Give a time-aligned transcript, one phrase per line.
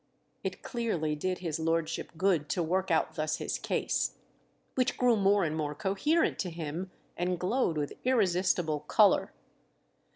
[0.43, 4.15] It clearly did his lordship good to work out thus his case,
[4.73, 9.31] which grew more and more coherent to him and glowed with irresistible colour.